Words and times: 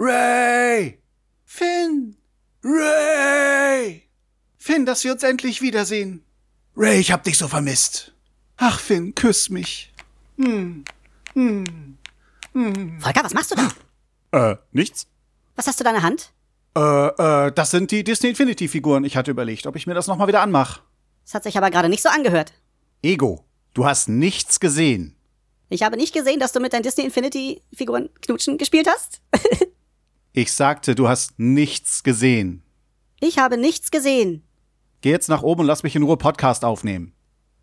Ray! 0.00 1.02
Finn! 1.44 2.16
Ray! 2.62 4.04
Finn, 4.56 4.86
dass 4.86 5.02
wir 5.02 5.10
uns 5.10 5.24
endlich 5.24 5.60
wiedersehen. 5.60 6.24
Ray, 6.76 7.00
ich 7.00 7.10
hab 7.10 7.24
dich 7.24 7.36
so 7.36 7.48
vermisst. 7.48 8.12
Ach, 8.58 8.78
Finn, 8.78 9.16
küss 9.16 9.50
mich. 9.50 9.92
Hm. 10.36 10.84
Hm. 11.34 11.98
Hm. 12.52 13.00
Volker, 13.00 13.24
was 13.24 13.34
machst 13.34 13.50
du 13.50 13.56
da? 13.56 14.50
Äh, 14.52 14.56
nichts. 14.70 15.08
Was 15.56 15.66
hast 15.66 15.80
du 15.80 15.84
da 15.84 15.90
in 15.90 15.96
der 15.96 16.04
Hand? 16.04 16.32
Äh, 16.76 17.46
äh, 17.46 17.52
das 17.52 17.72
sind 17.72 17.90
die 17.90 18.04
Disney 18.04 18.30
Infinity 18.30 18.68
Figuren. 18.68 19.02
Ich 19.02 19.16
hatte 19.16 19.32
überlegt, 19.32 19.66
ob 19.66 19.74
ich 19.74 19.88
mir 19.88 19.94
das 19.94 20.06
nochmal 20.06 20.28
wieder 20.28 20.42
anmache. 20.42 20.80
Das 21.24 21.34
hat 21.34 21.42
sich 21.42 21.58
aber 21.58 21.72
gerade 21.72 21.88
nicht 21.88 22.04
so 22.04 22.08
angehört. 22.08 22.52
Ego, 23.02 23.44
du 23.74 23.84
hast 23.84 24.08
nichts 24.08 24.60
gesehen. 24.60 25.16
Ich 25.70 25.82
habe 25.82 25.96
nicht 25.96 26.14
gesehen, 26.14 26.38
dass 26.38 26.52
du 26.52 26.60
mit 26.60 26.72
deinen 26.72 26.84
Disney 26.84 27.04
Infinity 27.04 27.62
Figuren 27.74 28.10
Knutschen 28.22 28.58
gespielt 28.58 28.86
hast. 28.88 29.22
ich 30.40 30.52
sagte, 30.52 30.94
du 30.94 31.08
hast 31.08 31.36
nichts 31.40 32.04
gesehen. 32.04 32.62
Ich 33.18 33.38
habe 33.38 33.58
nichts 33.58 33.90
gesehen. 33.90 34.44
Geh 35.00 35.10
jetzt 35.10 35.28
nach 35.28 35.42
oben 35.42 35.62
und 35.62 35.66
lass 35.66 35.82
mich 35.82 35.96
in 35.96 36.04
Ruhe 36.04 36.16
Podcast 36.16 36.64
aufnehmen. 36.64 37.12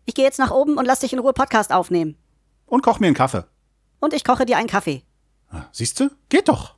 Ich 0.04 0.14
gehe 0.14 0.26
jetzt 0.26 0.38
nach 0.38 0.50
oben 0.50 0.76
und 0.76 0.84
lass 0.84 1.00
dich 1.00 1.14
in 1.14 1.18
Ruhe 1.18 1.32
Podcast 1.32 1.72
aufnehmen. 1.72 2.18
Und 2.66 2.82
koch 2.82 3.00
mir 3.00 3.06
einen 3.06 3.16
Kaffee. 3.16 3.46
Und 3.98 4.12
ich 4.12 4.24
koche 4.24 4.44
dir 4.44 4.58
einen 4.58 4.68
Kaffee. 4.68 5.02
Ah, 5.48 5.64
siehst 5.72 5.98
du? 6.00 6.10
Geht 6.28 6.48
doch. 6.50 6.75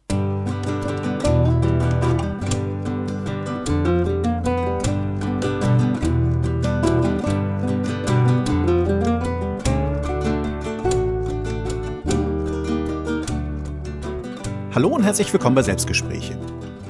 Hallo 14.75 14.89
und 14.89 15.03
herzlich 15.03 15.33
willkommen 15.33 15.57
bei 15.57 15.63
Selbstgespräche. 15.63 16.39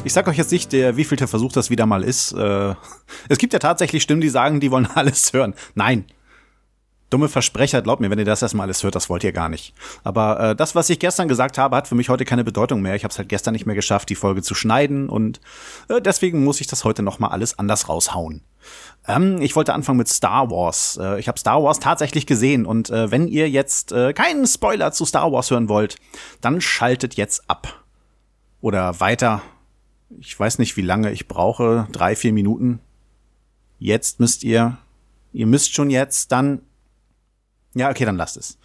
Ich 0.02 0.12
sag 0.12 0.26
euch 0.26 0.36
jetzt 0.36 0.50
nicht, 0.50 0.72
der 0.72 0.96
wievielte 0.96 1.28
Versuch 1.28 1.52
das 1.52 1.70
wieder 1.70 1.86
mal 1.86 2.02
ist. 2.02 2.32
Äh, 2.32 2.74
es 3.28 3.38
gibt 3.38 3.52
ja 3.52 3.60
tatsächlich 3.60 4.02
Stimmen, 4.02 4.20
die 4.20 4.28
sagen, 4.28 4.58
die 4.58 4.72
wollen 4.72 4.86
alles 4.94 5.32
hören. 5.32 5.54
Nein. 5.76 6.04
Dumme 7.10 7.28
Versprecher, 7.28 7.80
glaubt 7.80 8.00
mir, 8.00 8.10
wenn 8.10 8.18
ihr 8.18 8.24
das 8.24 8.42
erstmal 8.42 8.64
alles 8.64 8.82
hört, 8.82 8.94
das 8.94 9.08
wollt 9.08 9.24
ihr 9.24 9.32
gar 9.32 9.48
nicht. 9.48 9.74
Aber 10.04 10.40
äh, 10.40 10.56
das, 10.56 10.74
was 10.74 10.90
ich 10.90 10.98
gestern 10.98 11.26
gesagt 11.26 11.56
habe, 11.56 11.74
hat 11.74 11.88
für 11.88 11.94
mich 11.94 12.10
heute 12.10 12.24
keine 12.24 12.44
Bedeutung 12.44 12.82
mehr. 12.82 12.94
Ich 12.94 13.04
habe 13.04 13.12
es 13.12 13.18
halt 13.18 13.28
gestern 13.28 13.52
nicht 13.52 13.64
mehr 13.64 13.74
geschafft, 13.74 14.10
die 14.10 14.14
Folge 14.14 14.42
zu 14.42 14.54
schneiden 14.54 15.08
und 15.08 15.40
äh, 15.88 16.02
deswegen 16.02 16.44
muss 16.44 16.60
ich 16.60 16.66
das 16.66 16.84
heute 16.84 17.02
nochmal 17.02 17.30
alles 17.30 17.58
anders 17.58 17.88
raushauen. 17.88 18.42
Ähm, 19.06 19.40
ich 19.40 19.56
wollte 19.56 19.72
anfangen 19.72 19.98
mit 19.98 20.08
Star 20.08 20.50
Wars. 20.50 20.98
Äh, 21.00 21.18
ich 21.18 21.28
habe 21.28 21.38
Star 21.38 21.62
Wars 21.62 21.80
tatsächlich 21.80 22.26
gesehen 22.26 22.66
und 22.66 22.90
äh, 22.90 23.10
wenn 23.10 23.26
ihr 23.26 23.48
jetzt 23.48 23.92
äh, 23.92 24.12
keinen 24.12 24.46
Spoiler 24.46 24.92
zu 24.92 25.06
Star 25.06 25.32
Wars 25.32 25.50
hören 25.50 25.68
wollt, 25.68 25.96
dann 26.40 26.60
schaltet 26.60 27.14
jetzt 27.14 27.48
ab. 27.48 27.84
Oder 28.60 29.00
weiter. 29.00 29.42
Ich 30.18 30.38
weiß 30.38 30.58
nicht, 30.58 30.76
wie 30.76 30.82
lange 30.82 31.12
ich 31.12 31.28
brauche. 31.28 31.86
Drei, 31.92 32.16
vier 32.16 32.32
Minuten. 32.32 32.80
Jetzt 33.78 34.20
müsst 34.20 34.42
ihr, 34.42 34.78
ihr 35.32 35.46
müsst 35.46 35.74
schon 35.74 35.90
jetzt 35.90 36.32
dann. 36.32 36.62
Ja, 37.78 37.90
okay, 37.90 38.04
dann 38.04 38.16
lasst 38.16 38.36
es. 38.36 38.58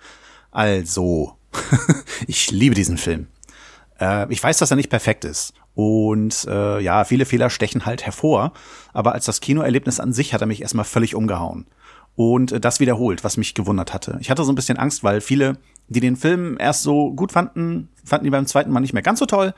Also, 0.52 1.38
ich 2.28 2.52
liebe 2.52 2.76
diesen 2.76 2.98
Film. 2.98 3.28
Äh, 4.00 4.32
ich 4.32 4.44
weiß, 4.44 4.58
dass 4.58 4.72
er 4.72 4.78
nicht 4.78 4.90
perfekt 4.90 5.26
ist. 5.26 5.54
Und 5.76 6.46
äh, 6.48 6.80
ja, 6.82 7.04
viele 7.04 7.26
Fehler 7.26 7.50
stechen 7.50 7.86
halt 7.86 8.06
hervor. 8.06 8.54
Aber 8.94 9.14
als 9.14 9.26
das 9.26 9.42
Kinoerlebnis 9.42 10.00
an 10.00 10.14
sich 10.14 10.34
hat 10.34 10.42
er 10.42 10.48
mich 10.48 10.62
erstmal 10.62 10.86
völlig 10.86 11.16
umgehauen. 11.16 11.66
Und 12.16 12.52
äh, 12.52 12.60
das 12.60 12.80
wiederholt, 12.80 13.24
was 13.24 13.38
mich 13.38 13.56
gewundert 13.56 13.94
hatte. 13.94 14.18
Ich 14.20 14.30
hatte 14.30 14.44
so 14.44 14.52
ein 14.52 14.56
bisschen 14.56 14.78
Angst, 14.78 15.04
weil 15.04 15.22
viele, 15.22 15.58
die 15.88 16.00
den 16.00 16.16
Film 16.16 16.58
erst 16.60 16.84
so 16.84 17.12
gut 17.14 17.32
fanden, 17.32 17.90
fanden 18.06 18.26
ihn 18.26 18.32
beim 18.32 18.46
zweiten 18.46 18.72
Mal 18.72 18.82
nicht 18.82 18.94
mehr 18.94 19.02
ganz 19.02 19.20
so 19.20 19.26
toll. 19.26 19.54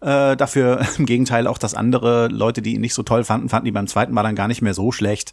Äh, 0.00 0.36
dafür 0.36 0.86
im 0.98 1.06
Gegenteil 1.06 1.46
auch, 1.46 1.58
dass 1.58 1.74
andere 1.74 2.28
Leute, 2.28 2.60
die 2.60 2.74
ihn 2.74 2.80
nicht 2.82 2.94
so 2.94 3.02
toll 3.02 3.24
fanden, 3.24 3.48
fanden 3.48 3.68
ihn 3.68 3.74
beim 3.74 3.86
zweiten 3.86 4.12
Mal 4.12 4.22
dann 4.22 4.34
gar 4.34 4.48
nicht 4.48 4.60
mehr 4.60 4.74
so 4.74 4.92
schlecht. 4.92 5.32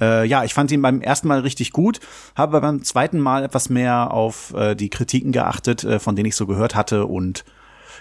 Äh, 0.00 0.26
ja, 0.26 0.44
ich 0.44 0.54
fand 0.54 0.70
ihn 0.72 0.82
beim 0.82 1.00
ersten 1.00 1.28
Mal 1.28 1.40
richtig 1.40 1.72
gut, 1.72 2.00
habe 2.34 2.60
beim 2.60 2.82
zweiten 2.82 3.20
Mal 3.20 3.44
etwas 3.44 3.68
mehr 3.68 4.12
auf 4.12 4.52
äh, 4.54 4.74
die 4.74 4.90
Kritiken 4.90 5.32
geachtet, 5.32 5.84
äh, 5.84 5.98
von 5.98 6.16
denen 6.16 6.26
ich 6.26 6.36
so 6.36 6.46
gehört 6.46 6.74
hatte 6.74 7.06
und 7.06 7.44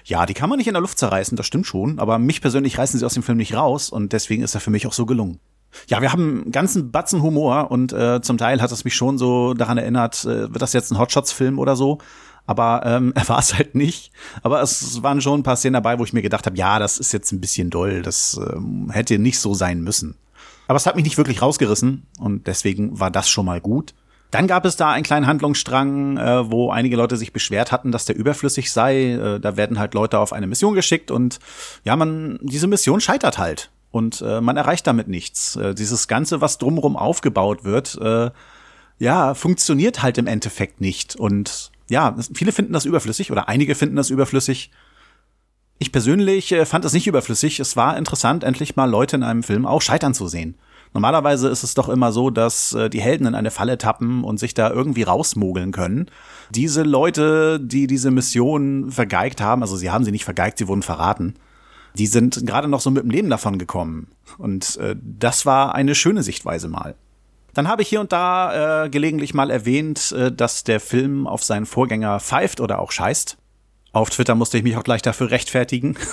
ja, 0.03 0.25
die 0.25 0.33
kann 0.35 0.49
man 0.49 0.57
nicht 0.57 0.67
in 0.67 0.73
der 0.73 0.81
Luft 0.81 0.99
zerreißen, 0.99 1.35
das 1.35 1.47
stimmt 1.47 1.65
schon, 1.65 1.97
aber 1.99 2.19
mich 2.19 2.41
persönlich 2.41 2.77
reißen 2.77 2.99
sie 2.99 3.05
aus 3.05 3.15
dem 3.15 3.23
Film 3.23 3.37
nicht 3.37 3.55
raus 3.55 3.89
und 3.89 4.13
deswegen 4.13 4.43
ist 4.43 4.53
er 4.53 4.61
für 4.61 4.69
mich 4.69 4.85
auch 4.85 4.93
so 4.93 5.05
gelungen. 5.05 5.39
Ja, 5.87 6.01
wir 6.01 6.11
haben 6.11 6.41
einen 6.43 6.51
ganzen 6.51 6.91
Batzen 6.91 7.21
Humor 7.21 7.71
und 7.71 7.91
äh, 7.91 8.21
zum 8.21 8.37
Teil 8.37 8.61
hat 8.61 8.71
es 8.71 8.85
mich 8.85 8.95
schon 8.95 9.17
so 9.17 9.53
daran 9.53 9.77
erinnert, 9.77 10.23
äh, 10.25 10.51
wird 10.53 10.61
das 10.61 10.73
jetzt 10.73 10.91
ein 10.91 10.99
Hotshots-Film 10.99 11.59
oder 11.59 11.75
so? 11.75 11.99
Aber 12.45 12.83
ähm, 12.85 13.13
er 13.15 13.27
war 13.27 13.39
es 13.39 13.53
halt 13.55 13.75
nicht. 13.75 14.11
Aber 14.41 14.61
es 14.61 15.01
waren 15.03 15.21
schon 15.21 15.39
ein 15.41 15.43
paar 15.43 15.55
Szenen 15.55 15.73
dabei, 15.73 15.99
wo 15.99 16.03
ich 16.03 16.13
mir 16.13 16.21
gedacht 16.21 16.45
habe, 16.45 16.57
ja, 16.57 16.79
das 16.79 16.97
ist 16.97 17.11
jetzt 17.11 17.31
ein 17.31 17.41
bisschen 17.41 17.69
doll, 17.69 18.01
das 18.01 18.39
ähm, 18.39 18.89
hätte 18.91 19.19
nicht 19.19 19.39
so 19.39 19.53
sein 19.53 19.81
müssen. 19.81 20.15
Aber 20.67 20.77
es 20.77 20.85
hat 20.85 20.95
mich 20.95 21.05
nicht 21.05 21.17
wirklich 21.17 21.41
rausgerissen 21.41 22.07
und 22.19 22.47
deswegen 22.47 22.99
war 22.99 23.11
das 23.11 23.29
schon 23.29 23.45
mal 23.45 23.61
gut. 23.61 23.93
Dann 24.31 24.47
gab 24.47 24.65
es 24.65 24.75
da 24.75 24.91
einen 24.91 25.03
kleinen 25.03 25.27
Handlungsstrang, 25.27 26.17
äh, 26.17 26.51
wo 26.51 26.71
einige 26.71 26.97
Leute 26.97 27.15
sich 27.15 27.31
beschwert 27.31 27.71
hatten, 27.71 27.91
dass 27.91 28.05
der 28.05 28.15
überflüssig 28.15 28.71
sei. 28.71 29.11
Äh, 29.11 29.39
da 29.39 29.55
werden 29.55 29.79
halt 29.79 29.93
Leute 29.93 30.19
auf 30.19 30.33
eine 30.33 30.47
Mission 30.47 30.73
geschickt 30.73 31.11
und 31.11 31.39
ja, 31.83 31.95
man, 31.95 32.39
diese 32.41 32.67
Mission 32.67 32.99
scheitert 32.99 33.37
halt. 33.37 33.69
Und 33.91 34.21
äh, 34.21 34.41
man 34.41 34.57
erreicht 34.57 34.87
damit 34.87 35.07
nichts. 35.07 35.55
Äh, 35.55 35.73
dieses 35.73 36.09
Ganze, 36.09 36.41
was 36.41 36.57
drumherum 36.57 36.97
aufgebaut 36.97 37.63
wird, 37.63 37.97
äh, 38.01 38.29
ja, 38.99 39.33
funktioniert 39.35 40.01
halt 40.01 40.17
im 40.17 40.27
Endeffekt 40.27 40.81
nicht. 40.81 41.15
Und 41.15 41.71
ja, 41.87 42.17
viele 42.33 42.51
finden 42.51 42.73
das 42.73 42.83
überflüssig 42.83 43.31
oder 43.31 43.47
einige 43.47 43.73
finden 43.73 43.95
das 43.95 44.09
überflüssig. 44.09 44.71
Ich 45.77 45.91
persönlich 45.91 46.51
äh, 46.51 46.65
fand 46.65 46.85
es 46.85 46.93
nicht 46.93 47.07
überflüssig. 47.07 47.59
Es 47.59 47.75
war 47.75 47.97
interessant, 47.97 48.43
endlich 48.43 48.75
mal 48.75 48.89
Leute 48.89 49.17
in 49.17 49.23
einem 49.23 49.43
Film 49.43 49.65
auch 49.65 49.81
scheitern 49.81 50.13
zu 50.13 50.27
sehen. 50.27 50.55
Normalerweise 50.93 51.49
ist 51.49 51.63
es 51.63 51.73
doch 51.73 51.89
immer 51.89 52.13
so, 52.13 52.29
dass 52.29 52.71
äh, 52.73 52.89
die 52.89 53.01
Helden 53.01 53.27
in 53.27 53.35
eine 53.35 53.51
Falle 53.51 53.77
tappen 53.77 54.23
und 54.23 54.39
sich 54.39 54.53
da 54.53 54.69
irgendwie 54.71 55.03
rausmogeln 55.03 55.73
können. 55.73 56.09
Diese 56.51 56.83
Leute, 56.83 57.59
die 57.59 57.87
diese 57.87 58.11
Mission 58.11 58.91
vergeigt 58.91 59.41
haben, 59.41 59.61
also 59.61 59.75
sie 59.75 59.91
haben 59.91 60.05
sie 60.05 60.11
nicht 60.11 60.23
vergeigt, 60.23 60.57
sie 60.57 60.69
wurden 60.69 60.83
verraten, 60.83 61.35
die 61.97 62.07
sind 62.07 62.45
gerade 62.45 62.69
noch 62.69 62.79
so 62.79 62.91
mit 62.91 63.03
dem 63.03 63.09
Leben 63.09 63.29
davon 63.29 63.57
gekommen. 63.57 64.07
Und 64.37 64.77
äh, 64.77 64.95
das 65.01 65.45
war 65.45 65.75
eine 65.75 65.95
schöne 65.95 66.23
Sichtweise 66.23 66.69
mal. 66.69 66.95
Dann 67.53 67.67
habe 67.67 67.81
ich 67.81 67.87
hier 67.87 68.01
und 68.01 68.11
da 68.11 68.87
gelegentlich 68.89 69.33
mal 69.33 69.49
erwähnt, 69.49 70.13
äh, 70.13 70.31
dass 70.31 70.63
der 70.63 70.79
Film 70.79 71.27
auf 71.27 71.43
seinen 71.43 71.65
Vorgänger 71.65 72.21
pfeift 72.21 72.61
oder 72.61 72.79
auch 72.79 72.91
scheißt. 72.91 73.37
Auf 73.95 74.09
Twitter 74.09 74.35
musste 74.35 74.57
ich 74.57 74.63
mich 74.65 74.75
auch 74.75 74.83
gleich 74.83 75.01
dafür 75.01 75.31
rechtfertigen. 75.31 75.97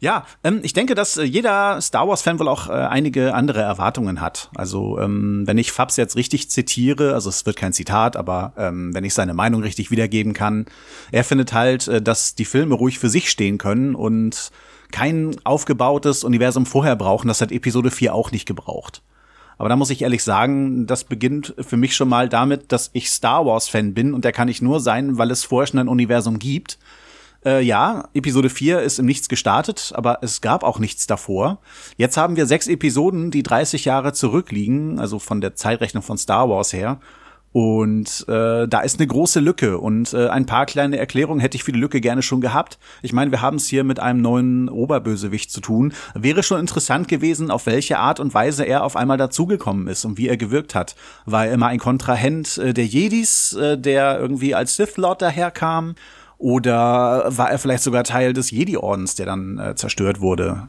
Ja, 0.00 0.26
ähm, 0.44 0.60
ich 0.62 0.74
denke, 0.74 0.94
dass 0.94 1.16
äh, 1.16 1.24
jeder 1.24 1.80
Star 1.80 2.06
Wars-Fan 2.06 2.38
wohl 2.38 2.46
auch 2.46 2.68
äh, 2.68 2.72
einige 2.72 3.34
andere 3.34 3.62
Erwartungen 3.62 4.20
hat. 4.20 4.48
Also, 4.54 4.96
ähm, 5.00 5.42
wenn 5.44 5.58
ich 5.58 5.72
Fabs 5.72 5.96
jetzt 5.96 6.14
richtig 6.14 6.50
zitiere, 6.50 7.14
also 7.14 7.28
es 7.28 7.46
wird 7.46 7.56
kein 7.56 7.72
Zitat, 7.72 8.16
aber 8.16 8.52
ähm, 8.56 8.94
wenn 8.94 9.02
ich 9.02 9.12
seine 9.12 9.34
Meinung 9.34 9.60
richtig 9.60 9.90
wiedergeben 9.90 10.34
kann, 10.34 10.66
er 11.10 11.24
findet 11.24 11.52
halt, 11.52 11.88
äh, 11.88 12.00
dass 12.00 12.36
die 12.36 12.44
Filme 12.44 12.76
ruhig 12.76 13.00
für 13.00 13.08
sich 13.08 13.28
stehen 13.28 13.58
können 13.58 13.96
und 13.96 14.50
kein 14.92 15.34
aufgebautes 15.42 16.22
Universum 16.22 16.64
vorher 16.64 16.94
brauchen. 16.94 17.26
Das 17.26 17.40
hat 17.40 17.50
Episode 17.50 17.90
4 17.90 18.14
auch 18.14 18.30
nicht 18.30 18.46
gebraucht. 18.46 19.02
Aber 19.58 19.68
da 19.68 19.76
muss 19.76 19.90
ich 19.90 20.02
ehrlich 20.02 20.24
sagen, 20.24 20.86
das 20.86 21.04
beginnt 21.04 21.54
für 21.58 21.76
mich 21.76 21.94
schon 21.94 22.08
mal 22.08 22.28
damit, 22.28 22.72
dass 22.72 22.90
ich 22.92 23.10
Star 23.10 23.44
Wars-Fan 23.44 23.92
bin 23.92 24.14
und 24.14 24.24
der 24.24 24.32
kann 24.32 24.48
ich 24.48 24.62
nur 24.62 24.80
sein, 24.80 25.18
weil 25.18 25.30
es 25.30 25.44
vorher 25.44 25.66
schon 25.66 25.80
ein 25.80 25.88
Universum 25.88 26.38
gibt 26.38 26.78
äh, 27.44 27.62
ja, 27.62 28.08
Episode 28.14 28.50
4 28.50 28.80
ist 28.80 28.98
im 28.98 29.06
Nichts 29.06 29.28
gestartet, 29.28 29.92
aber 29.94 30.18
es 30.22 30.40
gab 30.40 30.62
auch 30.62 30.78
nichts 30.78 31.06
davor. 31.06 31.58
Jetzt 31.96 32.16
haben 32.16 32.36
wir 32.36 32.46
sechs 32.46 32.66
Episoden, 32.66 33.30
die 33.30 33.42
30 33.42 33.84
Jahre 33.84 34.12
zurückliegen, 34.12 34.98
also 34.98 35.18
von 35.18 35.40
der 35.40 35.54
Zeitrechnung 35.54 36.02
von 36.02 36.18
Star 36.18 36.48
Wars 36.48 36.72
her. 36.72 37.00
Und 37.52 38.26
äh, 38.28 38.68
da 38.68 38.80
ist 38.80 38.98
eine 38.98 39.06
große 39.06 39.40
Lücke 39.40 39.78
und 39.78 40.12
äh, 40.12 40.28
ein 40.28 40.44
paar 40.44 40.66
kleine 40.66 40.98
Erklärungen 40.98 41.40
hätte 41.40 41.56
ich 41.56 41.64
für 41.64 41.72
die 41.72 41.80
Lücke 41.80 42.00
gerne 42.00 42.22
schon 42.22 42.42
gehabt. 42.42 42.78
Ich 43.00 43.14
meine, 43.14 43.30
wir 43.30 43.40
haben 43.40 43.56
es 43.56 43.66
hier 43.66 43.84
mit 43.84 44.00
einem 44.00 44.20
neuen 44.20 44.68
Oberbösewicht 44.68 45.50
zu 45.50 45.60
tun. 45.60 45.94
Wäre 46.14 46.42
schon 46.42 46.60
interessant 46.60 47.08
gewesen, 47.08 47.50
auf 47.50 47.64
welche 47.64 47.98
Art 47.98 48.20
und 48.20 48.34
Weise 48.34 48.64
er 48.64 48.84
auf 48.84 48.96
einmal 48.96 49.16
dazugekommen 49.16 49.88
ist 49.88 50.04
und 50.04 50.18
wie 50.18 50.28
er 50.28 50.36
gewirkt 50.36 50.74
hat. 50.74 50.94
War 51.24 51.46
er 51.46 51.52
immer 51.54 51.68
ein 51.68 51.78
Kontrahent 51.78 52.58
äh, 52.58 52.74
der 52.74 52.86
Jedis, 52.86 53.54
äh, 53.54 53.78
der 53.78 54.20
irgendwie 54.20 54.54
als 54.54 54.76
Sith 54.76 54.96
Lord 54.96 55.22
daherkam? 55.22 55.94
Oder 56.36 57.24
war 57.30 57.50
er 57.50 57.58
vielleicht 57.58 57.82
sogar 57.82 58.04
Teil 58.04 58.34
des 58.34 58.50
Jedi-Ordens, 58.50 59.14
der 59.14 59.26
dann 59.26 59.58
äh, 59.58 59.74
zerstört 59.74 60.20
wurde? 60.20 60.68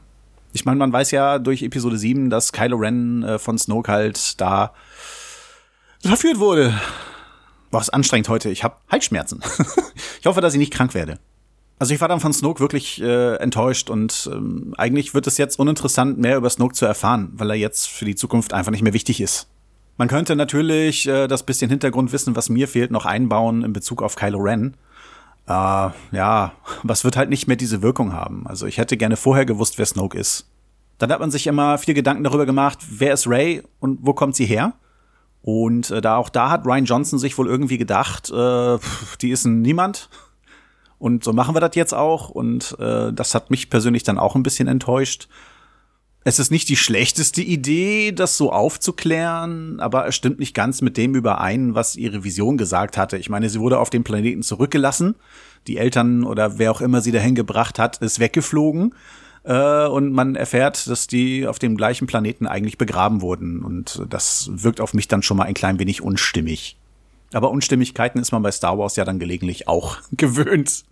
Ich 0.53 0.65
meine, 0.65 0.77
man 0.77 0.91
weiß 0.91 1.11
ja 1.11 1.37
durch 1.37 1.61
Episode 1.61 1.97
7, 1.97 2.29
dass 2.29 2.53
Kylo 2.53 2.77
Ren 2.77 3.21
äh, 3.23 3.37
von 3.37 3.57
Snoke 3.57 3.91
halt 3.91 4.41
da 4.41 4.73
verführt 6.07 6.39
wurde. 6.39 6.73
War 7.71 7.81
es 7.81 7.89
anstrengend 7.89 8.29
heute. 8.29 8.49
Ich 8.49 8.63
habe 8.63 8.77
Halsschmerzen. 8.89 9.41
ich 10.19 10.25
hoffe, 10.25 10.41
dass 10.41 10.53
ich 10.53 10.59
nicht 10.59 10.73
krank 10.73 10.93
werde. 10.93 11.19
Also 11.79 11.93
ich 11.93 12.01
war 12.01 12.09
dann 12.09 12.19
von 12.19 12.33
Snoke 12.33 12.59
wirklich 12.59 13.01
äh, 13.01 13.35
enttäuscht 13.35 13.89
und 13.89 14.29
ähm, 14.33 14.75
eigentlich 14.77 15.13
wird 15.13 15.27
es 15.27 15.37
jetzt 15.37 15.57
uninteressant, 15.57 16.17
mehr 16.17 16.35
über 16.35 16.49
Snoke 16.49 16.73
zu 16.73 16.85
erfahren, 16.85 17.31
weil 17.33 17.51
er 17.51 17.55
jetzt 17.55 17.87
für 17.87 18.03
die 18.03 18.15
Zukunft 18.15 18.53
einfach 18.53 18.71
nicht 18.71 18.81
mehr 18.81 18.93
wichtig 18.93 19.21
ist. 19.21 19.47
Man 19.97 20.09
könnte 20.09 20.35
natürlich 20.35 21.07
äh, 21.07 21.27
das 21.27 21.43
bisschen 21.43 21.69
Hintergrundwissen, 21.69 22.35
was 22.35 22.49
mir 22.49 22.67
fehlt, 22.67 22.91
noch 22.91 23.05
einbauen 23.05 23.63
in 23.63 23.71
Bezug 23.71 24.01
auf 24.01 24.17
Kylo 24.17 24.39
Ren. 24.39 24.75
äh, 25.47 25.89
ja, 26.11 26.51
was 26.83 27.05
wird 27.05 27.15
halt 27.15 27.29
nicht 27.29 27.47
mehr 27.47 27.57
diese 27.57 27.81
Wirkung 27.81 28.11
haben. 28.11 28.45
Also 28.45 28.65
ich 28.65 28.77
hätte 28.77 28.97
gerne 28.97 29.15
vorher 29.15 29.45
gewusst, 29.45 29.77
wer 29.77 29.85
Snoke 29.85 30.17
ist. 30.17 30.49
Dann 30.97 31.11
hat 31.13 31.21
man 31.21 31.31
sich 31.31 31.47
immer 31.47 31.77
viel 31.77 31.93
Gedanken 31.93 32.25
darüber 32.25 32.45
gemacht, 32.45 32.79
wer 32.89 33.13
ist 33.13 33.25
Ray 33.25 33.63
und 33.79 33.99
wo 34.01 34.13
kommt 34.13 34.35
sie 34.35 34.45
her? 34.45 34.73
Und 35.41 35.89
äh, 35.91 36.01
da 36.01 36.17
auch 36.17 36.29
da 36.29 36.49
hat 36.49 36.65
Ryan 36.65 36.85
Johnson 36.85 37.19
sich 37.19 37.37
wohl 37.37 37.47
irgendwie 37.47 37.77
gedacht, 37.77 38.29
äh, 38.29 38.77
die 39.21 39.31
ist 39.31 39.45
ein 39.45 39.61
Niemand. 39.61 40.09
Und 40.97 41.23
so 41.23 41.31
machen 41.31 41.55
wir 41.55 41.61
das 41.61 41.75
jetzt 41.75 41.93
auch. 41.93 42.29
Und 42.29 42.75
äh, 42.79 43.13
das 43.13 43.33
hat 43.33 43.49
mich 43.49 43.69
persönlich 43.69 44.03
dann 44.03 44.19
auch 44.19 44.35
ein 44.35 44.43
bisschen 44.43 44.67
enttäuscht. 44.67 45.29
Es 46.25 46.37
ist 46.37 46.51
nicht 46.51 46.67
die 46.67 46.75
schlechteste 46.75 47.41
Idee, 47.41 48.11
das 48.11 48.35
so 48.35 48.51
aufzuklären, 48.51 49.79
aber 49.79 50.05
es 50.05 50.15
stimmt 50.15 50.37
nicht 50.37 50.53
ganz 50.53 50.81
mit 50.81 50.97
dem 50.97 51.15
überein, 51.15 51.75
was 51.75 51.95
ihre 51.95 52.25
Vision 52.25 52.57
gesagt 52.57 52.97
hatte. 52.97 53.17
Ich 53.17 53.29
meine, 53.29 53.49
sie 53.49 53.61
wurde 53.61 53.79
auf 53.79 53.89
dem 53.89 54.03
Planeten 54.03 54.43
zurückgelassen. 54.43 55.15
Die 55.67 55.77
Eltern 55.77 56.25
oder 56.25 56.59
wer 56.59 56.71
auch 56.71 56.81
immer 56.81 56.99
sie 56.99 57.13
dahin 57.13 57.35
gebracht 57.35 57.79
hat, 57.79 57.99
ist 57.99 58.19
weggeflogen. 58.19 58.93
Äh, 59.43 59.87
und 59.87 60.11
man 60.11 60.35
erfährt, 60.35 60.87
dass 60.87 61.07
die 61.07 61.47
auf 61.47 61.59
dem 61.59 61.77
gleichen 61.77 62.07
Planeten 62.07 62.47
eigentlich 62.47 62.77
begraben 62.77 63.21
wurden. 63.21 63.63
Und 63.63 64.05
das 64.09 64.49
wirkt 64.51 64.81
auf 64.81 64.93
mich 64.93 65.07
dann 65.07 65.23
schon 65.23 65.37
mal 65.37 65.45
ein 65.45 65.53
klein 65.53 65.79
wenig 65.79 66.01
unstimmig. 66.01 66.77
Aber 67.31 67.51
Unstimmigkeiten 67.51 68.19
ist 68.19 68.31
man 68.31 68.41
bei 68.41 68.51
Star 68.51 68.77
Wars 68.77 68.95
ja 68.95 69.05
dann 69.05 69.19
gelegentlich 69.19 69.67
auch 69.67 69.97
gewöhnt. 70.11 70.83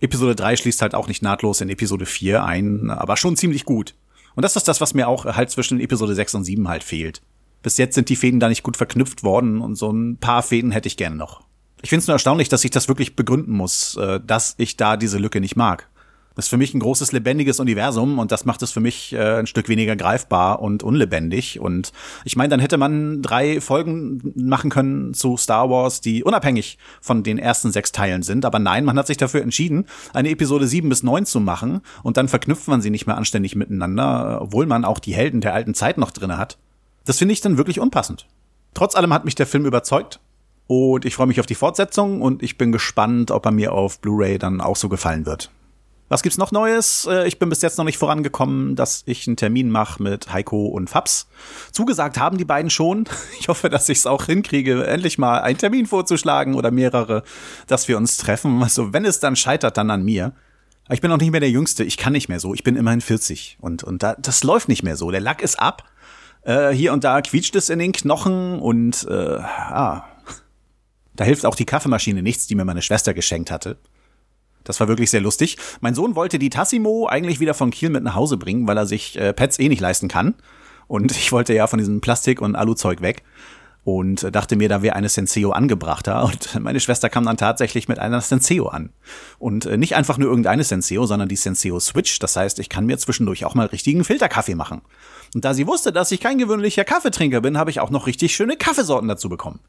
Episode 0.00 0.34
3 0.34 0.56
schließt 0.56 0.82
halt 0.82 0.94
auch 0.94 1.08
nicht 1.08 1.22
nahtlos 1.22 1.60
in 1.60 1.68
Episode 1.68 2.06
4 2.06 2.44
ein, 2.44 2.90
aber 2.90 3.16
schon 3.16 3.36
ziemlich 3.36 3.64
gut. 3.64 3.94
Und 4.34 4.42
das 4.42 4.56
ist 4.56 4.66
das, 4.66 4.80
was 4.80 4.94
mir 4.94 5.08
auch 5.08 5.24
halt 5.24 5.50
zwischen 5.50 5.80
Episode 5.80 6.14
6 6.14 6.36
und 6.36 6.44
7 6.44 6.68
halt 6.68 6.82
fehlt. 6.82 7.22
Bis 7.62 7.76
jetzt 7.78 7.94
sind 7.94 8.08
die 8.08 8.16
Fäden 8.16 8.40
da 8.40 8.48
nicht 8.48 8.62
gut 8.62 8.76
verknüpft 8.76 9.22
worden 9.22 9.60
und 9.60 9.76
so 9.76 9.90
ein 9.90 10.16
paar 10.18 10.42
Fäden 10.42 10.70
hätte 10.70 10.88
ich 10.88 10.96
gerne 10.96 11.16
noch. 11.16 11.42
Ich 11.82 11.90
finde 11.90 12.00
es 12.00 12.06
nur 12.06 12.14
erstaunlich, 12.14 12.48
dass 12.48 12.64
ich 12.64 12.70
das 12.70 12.88
wirklich 12.88 13.14
begründen 13.14 13.52
muss, 13.52 13.96
äh, 13.96 14.20
dass 14.20 14.54
ich 14.58 14.76
da 14.76 14.96
diese 14.96 15.18
Lücke 15.18 15.40
nicht 15.40 15.56
mag. 15.56 15.88
Das 16.34 16.46
ist 16.46 16.48
für 16.48 16.56
mich 16.56 16.74
ein 16.74 16.80
großes 16.80 17.12
lebendiges 17.12 17.60
Universum 17.60 18.18
und 18.18 18.32
das 18.32 18.44
macht 18.44 18.62
es 18.62 18.72
für 18.72 18.80
mich 18.80 19.12
äh, 19.12 19.38
ein 19.38 19.46
Stück 19.46 19.68
weniger 19.68 19.94
greifbar 19.94 20.60
und 20.60 20.82
unlebendig. 20.82 21.60
Und 21.60 21.92
ich 22.24 22.34
meine, 22.34 22.48
dann 22.48 22.58
hätte 22.58 22.76
man 22.76 23.22
drei 23.22 23.60
Folgen 23.60 24.32
machen 24.34 24.70
können 24.70 25.14
zu 25.14 25.36
Star 25.36 25.70
Wars, 25.70 26.00
die 26.00 26.24
unabhängig 26.24 26.78
von 27.00 27.22
den 27.22 27.38
ersten 27.38 27.70
sechs 27.70 27.92
Teilen 27.92 28.22
sind. 28.22 28.44
Aber 28.44 28.58
nein, 28.58 28.84
man 28.84 28.98
hat 28.98 29.06
sich 29.06 29.16
dafür 29.16 29.42
entschieden, 29.42 29.86
eine 30.12 30.30
Episode 30.30 30.66
sieben 30.66 30.88
bis 30.88 31.04
neun 31.04 31.24
zu 31.24 31.38
machen 31.38 31.82
und 32.02 32.16
dann 32.16 32.26
verknüpft 32.26 32.66
man 32.66 32.82
sie 32.82 32.90
nicht 32.90 33.06
mehr 33.06 33.16
anständig 33.16 33.54
miteinander, 33.54 34.40
obwohl 34.42 34.66
man 34.66 34.84
auch 34.84 34.98
die 34.98 35.14
Helden 35.14 35.40
der 35.40 35.54
alten 35.54 35.74
Zeit 35.74 35.98
noch 35.98 36.10
drinne 36.10 36.36
hat. 36.36 36.58
Das 37.04 37.18
finde 37.18 37.34
ich 37.34 37.42
dann 37.42 37.58
wirklich 37.58 37.78
unpassend. 37.78 38.26
Trotz 38.72 38.96
allem 38.96 39.12
hat 39.12 39.24
mich 39.24 39.36
der 39.36 39.46
Film 39.46 39.66
überzeugt. 39.66 40.20
Und 40.66 41.04
ich 41.04 41.14
freue 41.14 41.26
mich 41.26 41.40
auf 41.40 41.46
die 41.46 41.54
Fortsetzung 41.54 42.22
und 42.22 42.42
ich 42.42 42.56
bin 42.56 42.72
gespannt, 42.72 43.30
ob 43.30 43.44
er 43.44 43.52
mir 43.52 43.72
auf 43.72 44.00
Blu-ray 44.00 44.38
dann 44.38 44.62
auch 44.62 44.76
so 44.76 44.88
gefallen 44.88 45.26
wird. 45.26 45.50
Was 46.08 46.22
gibt's 46.22 46.38
noch 46.38 46.52
Neues? 46.52 47.08
Äh, 47.10 47.26
ich 47.26 47.38
bin 47.38 47.48
bis 47.48 47.62
jetzt 47.62 47.78
noch 47.78 47.84
nicht 47.84 47.96
vorangekommen, 47.96 48.76
dass 48.76 49.02
ich 49.06 49.26
einen 49.26 49.36
Termin 49.36 49.70
mache 49.70 50.02
mit 50.02 50.32
Heiko 50.32 50.66
und 50.66 50.90
Fabs. 50.90 51.26
Zugesagt 51.72 52.18
haben 52.18 52.36
die 52.38 52.44
beiden 52.44 52.70
schon. 52.70 53.08
Ich 53.40 53.48
hoffe, 53.48 53.68
dass 53.68 53.88
ich 53.88 53.98
es 53.98 54.06
auch 54.06 54.24
hinkriege, 54.24 54.86
endlich 54.86 55.18
mal 55.18 55.40
einen 55.40 55.58
Termin 55.58 55.86
vorzuschlagen 55.86 56.54
oder 56.54 56.70
mehrere, 56.70 57.22
dass 57.66 57.88
wir 57.88 57.96
uns 57.96 58.16
treffen. 58.16 58.62
Also 58.62 58.92
wenn 58.92 59.04
es 59.04 59.20
dann 59.20 59.36
scheitert, 59.36 59.76
dann 59.76 59.90
an 59.90 60.02
mir. 60.02 60.32
Ich 60.90 61.00
bin 61.00 61.10
auch 61.10 61.18
nicht 61.18 61.30
mehr 61.30 61.40
der 61.40 61.50
Jüngste. 61.50 61.84
Ich 61.84 61.96
kann 61.96 62.12
nicht 62.12 62.28
mehr 62.28 62.40
so. 62.40 62.54
Ich 62.54 62.62
bin 62.62 62.76
immerhin 62.76 63.00
40 63.00 63.58
und 63.60 63.82
und 63.82 64.02
da, 64.02 64.14
das 64.18 64.44
läuft 64.44 64.68
nicht 64.68 64.82
mehr 64.82 64.96
so. 64.96 65.10
Der 65.10 65.20
Lack 65.20 65.42
ist 65.42 65.58
ab. 65.58 65.84
Äh, 66.42 66.70
hier 66.70 66.92
und 66.92 67.04
da 67.04 67.20
quietscht 67.22 67.56
es 67.56 67.70
in 67.70 67.78
den 67.78 67.92
Knochen 67.92 68.60
und 68.60 69.06
äh, 69.08 69.38
ah, 69.40 70.04
da 71.14 71.24
hilft 71.24 71.46
auch 71.46 71.54
die 71.54 71.64
Kaffeemaschine 71.64 72.22
nichts, 72.22 72.46
die 72.46 72.54
mir 72.54 72.64
meine 72.64 72.82
Schwester 72.82 73.14
geschenkt 73.14 73.50
hatte. 73.50 73.78
Das 74.64 74.80
war 74.80 74.88
wirklich 74.88 75.10
sehr 75.10 75.20
lustig. 75.20 75.58
Mein 75.80 75.94
Sohn 75.94 76.16
wollte 76.16 76.38
die 76.38 76.50
Tassimo 76.50 77.06
eigentlich 77.06 77.38
wieder 77.40 77.54
von 77.54 77.70
Kiel 77.70 77.90
mit 77.90 78.02
nach 78.02 78.14
Hause 78.14 78.36
bringen, 78.36 78.66
weil 78.66 78.76
er 78.76 78.86
sich 78.86 79.18
äh, 79.18 79.32
Pets 79.32 79.58
eh 79.58 79.68
nicht 79.68 79.80
leisten 79.80 80.08
kann. 80.08 80.34
Und 80.88 81.12
ich 81.16 81.32
wollte 81.32 81.54
ja 81.54 81.66
von 81.66 81.78
diesem 81.78 82.00
Plastik- 82.00 82.40
und 82.40 82.56
Aluzeug 82.56 83.00
weg. 83.00 83.22
Und 83.84 84.22
äh, 84.22 84.32
dachte 84.32 84.56
mir, 84.56 84.70
da 84.70 84.80
wäre 84.80 84.96
eine 84.96 85.10
Senseo 85.10 85.50
angebrachter. 85.50 86.24
Und 86.24 86.58
meine 86.60 86.80
Schwester 86.80 87.10
kam 87.10 87.26
dann 87.26 87.36
tatsächlich 87.36 87.86
mit 87.86 87.98
einer 87.98 88.20
Senseo 88.22 88.68
an. 88.68 88.90
Und 89.38 89.66
äh, 89.66 89.76
nicht 89.76 89.94
einfach 89.94 90.16
nur 90.16 90.28
irgendeine 90.28 90.64
Senseo, 90.64 91.04
sondern 91.04 91.28
die 91.28 91.36
Senseo 91.36 91.78
Switch. 91.78 92.18
Das 92.18 92.36
heißt, 92.36 92.58
ich 92.58 92.70
kann 92.70 92.86
mir 92.86 92.96
zwischendurch 92.96 93.44
auch 93.44 93.54
mal 93.54 93.66
richtigen 93.66 94.04
Filterkaffee 94.04 94.54
machen. 94.54 94.80
Und 95.34 95.44
da 95.44 95.52
sie 95.52 95.66
wusste, 95.66 95.92
dass 95.92 96.12
ich 96.12 96.20
kein 96.20 96.38
gewöhnlicher 96.38 96.84
Kaffeetrinker 96.84 97.42
bin, 97.42 97.58
habe 97.58 97.70
ich 97.70 97.80
auch 97.80 97.90
noch 97.90 98.06
richtig 98.06 98.34
schöne 98.34 98.56
Kaffeesorten 98.56 99.08
dazu 99.08 99.28
bekommen. 99.28 99.60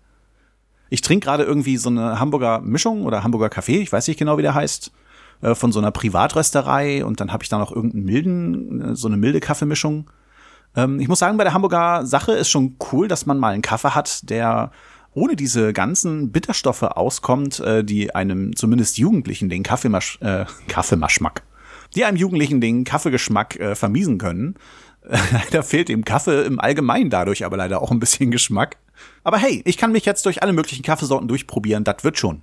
Ich 0.90 1.02
trinke 1.02 1.26
gerade 1.26 1.44
irgendwie 1.44 1.78
so 1.78 1.90
eine 1.90 2.20
Hamburger 2.20 2.62
Mischung 2.62 3.04
oder 3.06 3.24
Hamburger 3.24 3.50
Kaffee, 3.50 3.82
ich 3.82 3.92
weiß 3.92 4.08
nicht 4.08 4.18
genau, 4.18 4.38
wie 4.38 4.44
der 4.44 4.54
heißt, 4.54 4.92
äh, 5.42 5.56
von 5.56 5.72
so 5.72 5.80
einer 5.80 5.92
Privatrösterei 5.92 7.04
und 7.04 7.20
dann 7.20 7.32
habe 7.32 7.44
ich 7.44 7.50
da 7.50 7.58
noch 7.58 7.72
irgendeinen 7.72 8.06
milden, 8.06 8.82
äh, 8.82 8.96
so 8.96 9.08
eine 9.08 9.18
milde 9.18 9.40
Kaffeemischung. 9.40 10.10
Ähm, 10.76 11.00
ich 11.00 11.08
muss 11.08 11.20
sagen, 11.20 11.38
bei 11.38 11.44
der 11.44 11.54
Hamburger 11.54 12.06
Sache 12.06 12.34
ist 12.34 12.50
schon 12.50 12.78
cool, 12.92 13.08
dass 13.08 13.26
man 13.26 13.40
mal 13.40 13.54
einen 13.54 13.62
Kaffee 13.62 13.96
hat, 13.96 14.30
der 14.30 14.72
ohne 15.14 15.36
diese 15.36 15.74
ganzen 15.74 16.32
Bitterstoffe 16.32 16.84
auskommt, 16.84 17.60
äh, 17.62 17.84
die 17.84 18.14
einem 18.14 18.56
zumindest 18.56 18.98
Jugendlichen 18.98 19.50
den 19.50 19.64
Kaffeemasch, 19.64 20.20
äh, 20.22 20.46
Kaffeemaschmack, 20.68 21.44
die 21.96 22.06
einem 22.06 22.18
Jugendlichen 22.18 22.62
den 22.62 22.84
Kaffeegeschmack 22.84 23.60
äh, 23.60 23.76
vermiesen 23.76 24.18
können. 24.18 24.56
Leider 25.32 25.64
fehlt 25.64 25.90
dem 25.90 26.04
Kaffee 26.04 26.46
im 26.46 26.60
Allgemeinen 26.60 27.10
dadurch 27.10 27.46
aber 27.46 27.58
leider 27.58 27.82
auch 27.82 27.92
ein 27.92 28.00
bisschen 28.00 28.32
Geschmack. 28.32 28.78
Aber 29.24 29.38
hey, 29.38 29.62
ich 29.66 29.78
kann 29.78 29.92
mich 29.92 30.06
jetzt 30.06 30.26
durch 30.26 30.44
alle 30.44 30.54
möglichen 30.54 30.84
Kaffeesorten 30.84 31.28
durchprobieren, 31.28 31.84
das 31.84 32.04
wird 32.04 32.18
schon. 32.18 32.42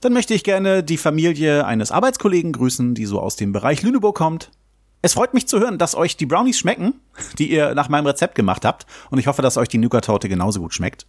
Dann 0.00 0.12
möchte 0.12 0.34
ich 0.34 0.44
gerne 0.44 0.82
die 0.82 0.98
Familie 0.98 1.66
eines 1.66 1.90
Arbeitskollegen 1.90 2.52
grüßen, 2.52 2.94
die 2.94 3.06
so 3.06 3.20
aus 3.20 3.36
dem 3.36 3.52
Bereich 3.52 3.82
Lüneburg 3.82 4.16
kommt. 4.16 4.50
Es 5.02 5.14
freut 5.14 5.34
mich 5.34 5.46
zu 5.46 5.60
hören, 5.60 5.78
dass 5.78 5.94
euch 5.94 6.16
die 6.16 6.26
Brownies 6.26 6.58
schmecken, 6.58 6.94
die 7.38 7.50
ihr 7.50 7.74
nach 7.74 7.88
meinem 7.88 8.06
Rezept 8.06 8.34
gemacht 8.34 8.64
habt. 8.64 8.86
Und 9.10 9.18
ich 9.18 9.26
hoffe, 9.26 9.42
dass 9.42 9.56
euch 9.56 9.68
die 9.68 9.78
Nougat-Torte 9.78 10.28
genauso 10.28 10.60
gut 10.60 10.74
schmeckt. 10.74 11.06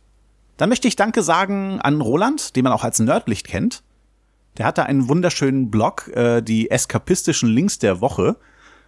Dann 0.58 0.70
möchte 0.70 0.88
ich 0.88 0.96
Danke 0.96 1.22
sagen 1.22 1.80
an 1.82 2.02
Roland, 2.02 2.56
den 2.56 2.64
man 2.64 2.74
auch 2.74 2.84
als 2.84 3.00
Nerdlicht 3.00 3.48
kennt. 3.48 3.84
Der 4.58 4.66
hat 4.66 4.78
da 4.78 4.84
einen 4.84 5.08
wunderschönen 5.08 5.70
Blog, 5.70 6.08
äh, 6.16 6.42
die 6.42 6.72
eskapistischen 6.72 7.50
Links 7.50 7.78
der 7.78 8.02
Woche. 8.02 8.38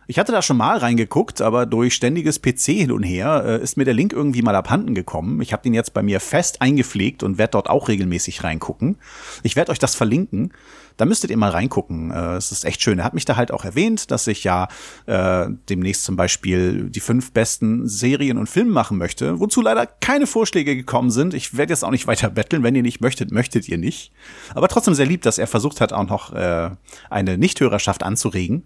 Ich 0.09 0.17
hatte 0.17 0.31
da 0.31 0.41
schon 0.41 0.57
mal 0.57 0.79
reingeguckt, 0.79 1.39
aber 1.39 1.67
durch 1.67 1.93
ständiges 1.93 2.41
PC 2.41 2.65
hin 2.71 2.91
und 2.91 3.03
her 3.03 3.43
äh, 3.45 3.61
ist 3.61 3.77
mir 3.77 3.85
der 3.85 3.93
Link 3.93 4.11
irgendwie 4.11 4.41
mal 4.41 4.55
abhanden 4.55 4.95
gekommen. 4.95 5.39
Ich 5.39 5.53
habe 5.53 5.61
den 5.61 5.75
jetzt 5.75 5.93
bei 5.93 6.01
mir 6.01 6.19
fest 6.19 6.63
eingepflegt 6.63 7.21
und 7.21 7.37
werde 7.37 7.51
dort 7.51 7.69
auch 7.69 7.89
regelmäßig 7.89 8.43
reingucken. 8.43 8.97
Ich 9.43 9.55
werde 9.55 9.71
euch 9.71 9.77
das 9.77 9.93
verlinken. 9.93 10.51
Da 10.97 11.05
müsstet 11.05 11.29
ihr 11.29 11.37
mal 11.37 11.51
reingucken. 11.51 12.11
Äh, 12.11 12.37
es 12.37 12.51
ist 12.51 12.65
echt 12.65 12.81
schön. 12.81 12.99
Er 12.99 13.05
hat 13.05 13.13
mich 13.13 13.23
da 13.23 13.37
halt 13.37 13.51
auch 13.51 13.63
erwähnt, 13.63 14.11
dass 14.11 14.25
ich 14.25 14.43
ja 14.43 14.67
äh, 15.05 15.45
demnächst 15.69 16.03
zum 16.03 16.17
Beispiel 16.17 16.89
die 16.89 16.99
fünf 16.99 17.31
besten 17.31 17.87
Serien 17.87 18.37
und 18.37 18.49
Filme 18.49 18.71
machen 18.71 18.97
möchte, 18.97 19.39
wozu 19.39 19.61
leider 19.61 19.85
keine 19.85 20.27
Vorschläge 20.27 20.75
gekommen 20.75 21.09
sind. 21.11 21.33
Ich 21.33 21.55
werde 21.55 21.71
jetzt 21.71 21.85
auch 21.85 21.91
nicht 21.91 22.07
weiter 22.07 22.29
betteln. 22.29 22.63
Wenn 22.63 22.75
ihr 22.75 22.81
nicht 22.81 22.99
möchtet, 22.99 23.31
möchtet 23.31 23.69
ihr 23.69 23.77
nicht. 23.77 24.11
Aber 24.55 24.67
trotzdem 24.67 24.93
sehr 24.93 25.05
lieb, 25.05 25.21
dass 25.21 25.37
er 25.37 25.47
versucht 25.47 25.79
hat, 25.79 25.93
auch 25.93 26.07
noch 26.07 26.33
äh, 26.33 26.71
eine 27.09 27.37
Nichthörerschaft 27.37 28.03
anzuregen. 28.03 28.65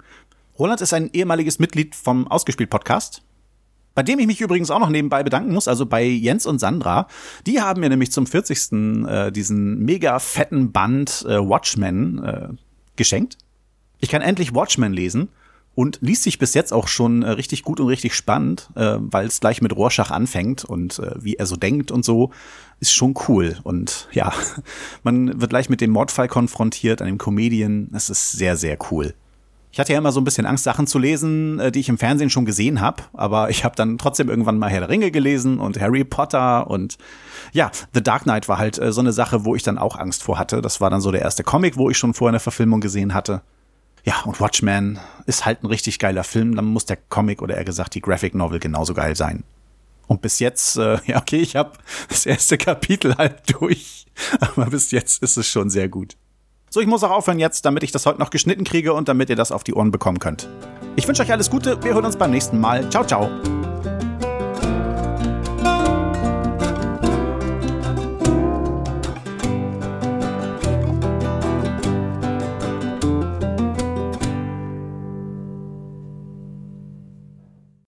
Roland 0.59 0.81
ist 0.81 0.93
ein 0.93 1.09
ehemaliges 1.13 1.57
Mitglied 1.57 1.95
vom 1.95 2.27
Ausgespielt-Podcast, 2.27 3.23
bei 3.95 4.03
dem 4.03 4.19
ich 4.19 4.27
mich 4.27 4.39
übrigens 4.39 4.69
auch 4.69 4.79
noch 4.79 4.89
nebenbei 4.89 5.23
bedanken 5.23 5.51
muss, 5.51 5.67
also 5.67 5.87
bei 5.87 6.03
Jens 6.03 6.45
und 6.45 6.59
Sandra. 6.59 7.07
Die 7.47 7.59
haben 7.59 7.81
mir 7.81 7.89
nämlich 7.89 8.11
zum 8.11 8.27
40. 8.27 8.71
Äh, 9.07 9.31
diesen 9.31 9.79
mega 9.79 10.19
fetten 10.19 10.71
Band 10.71 11.25
äh, 11.27 11.39
Watchmen 11.39 12.23
äh, 12.23 12.49
geschenkt. 12.95 13.37
Ich 13.99 14.09
kann 14.09 14.21
endlich 14.21 14.53
Watchmen 14.53 14.93
lesen 14.93 15.29
und 15.73 15.97
liest 16.01 16.21
sich 16.21 16.37
bis 16.37 16.53
jetzt 16.53 16.71
auch 16.71 16.87
schon 16.87 17.23
äh, 17.23 17.31
richtig 17.31 17.63
gut 17.63 17.79
und 17.79 17.87
richtig 17.87 18.13
spannend, 18.13 18.69
äh, 18.75 18.97
weil 18.99 19.25
es 19.25 19.39
gleich 19.39 19.59
mit 19.59 19.75
Rorschach 19.75 20.11
anfängt 20.11 20.63
und 20.63 20.99
äh, 20.99 21.15
wie 21.19 21.33
er 21.35 21.47
so 21.47 21.55
denkt 21.55 21.89
und 21.91 22.05
so, 22.05 22.29
ist 22.79 22.93
schon 22.93 23.15
cool. 23.27 23.57
Und 23.63 24.07
ja, 24.11 24.31
man 25.03 25.41
wird 25.41 25.49
gleich 25.49 25.69
mit 25.69 25.81
dem 25.81 25.89
Mordfall 25.89 26.27
konfrontiert, 26.27 27.01
einem 27.01 27.17
Comedian. 27.17 27.89
Es 27.95 28.11
ist 28.11 28.33
sehr, 28.33 28.55
sehr 28.55 28.77
cool. 28.91 29.15
Ich 29.73 29.79
hatte 29.79 29.91
ja 29.91 29.97
immer 29.97 30.11
so 30.11 30.21
ein 30.21 30.23
bisschen 30.23 30.45
Angst, 30.45 30.65
Sachen 30.65 30.85
zu 30.85 30.99
lesen, 30.99 31.59
äh, 31.59 31.71
die 31.71 31.79
ich 31.79 31.89
im 31.89 31.97
Fernsehen 31.97 32.29
schon 32.29 32.45
gesehen 32.45 32.79
habe, 32.79 33.01
aber 33.11 33.49
ich 33.49 33.65
habe 33.65 33.75
dann 33.75 33.97
trotzdem 33.97 34.29
irgendwann 34.29 34.59
mal 34.59 34.69
Herr 34.69 34.81
der 34.81 34.89
Ringe 34.89 35.09
gelesen 35.09 35.59
und 35.59 35.81
Harry 35.81 36.03
Potter 36.03 36.69
und 36.69 36.99
ja, 37.53 37.71
The 37.91 38.03
Dark 38.03 38.23
Knight 38.23 38.47
war 38.47 38.59
halt 38.59 38.77
äh, 38.77 38.91
so 38.91 39.01
eine 39.01 39.11
Sache, 39.11 39.45
wo 39.45 39.55
ich 39.55 39.63
dann 39.63 39.79
auch 39.79 39.97
Angst 39.97 40.21
vor 40.21 40.37
hatte. 40.37 40.61
Das 40.61 40.79
war 40.79 40.91
dann 40.91 41.01
so 41.01 41.11
der 41.11 41.23
erste 41.23 41.43
Comic, 41.43 41.75
wo 41.75 41.89
ich 41.89 41.97
schon 41.97 42.13
vorher 42.13 42.33
eine 42.33 42.39
Verfilmung 42.39 42.81
gesehen 42.81 43.15
hatte. 43.15 43.41
Ja, 44.03 44.21
und 44.25 44.39
Watchmen 44.39 44.99
ist 45.25 45.43
halt 45.43 45.63
ein 45.63 45.67
richtig 45.67 45.97
geiler 45.97 46.23
Film, 46.23 46.55
dann 46.55 46.65
muss 46.65 46.85
der 46.85 46.97
Comic 46.97 47.41
oder 47.41 47.57
eher 47.57 47.65
gesagt 47.65 47.95
die 47.95 48.01
Graphic 48.01 48.35
Novel 48.35 48.59
genauso 48.59 48.93
geil 48.93 49.15
sein. 49.15 49.43
Und 50.05 50.21
bis 50.21 50.37
jetzt, 50.37 50.77
äh, 50.77 50.99
ja, 51.07 51.19
okay, 51.19 51.39
ich 51.39 51.55
habe 51.55 51.71
das 52.09 52.27
erste 52.27 52.59
Kapitel 52.59 53.17
halt 53.17 53.41
durch, 53.59 54.05
aber 54.39 54.67
bis 54.67 54.91
jetzt 54.91 55.23
ist 55.23 55.35
es 55.35 55.47
schon 55.47 55.71
sehr 55.71 55.89
gut. 55.89 56.15
So, 56.73 56.81
ich 56.81 56.87
muss 56.87 57.03
auch 57.03 57.11
aufhören 57.11 57.37
jetzt, 57.37 57.65
damit 57.65 57.83
ich 57.83 57.91
das 57.91 58.07
heute 58.07 58.17
noch 58.17 58.31
geschnitten 58.31 58.63
kriege 58.63 58.95
und 58.95 59.07
damit 59.07 59.29
ihr 59.29 59.35
das 59.35 59.51
auf 59.51 59.63
die 59.63 59.75
Ohren 59.75 59.91
bekommen 59.91 60.17
könnt. 60.17 60.49
Ich 60.95 61.07
wünsche 61.07 61.21
euch 61.21 61.31
alles 61.31 61.51
Gute, 61.51 61.83
wir 61.83 61.93
hören 61.93 62.05
uns 62.05 62.17
beim 62.17 62.31
nächsten 62.31 62.59
Mal. 62.59 62.89
Ciao, 62.89 63.05
ciao. 63.05 63.29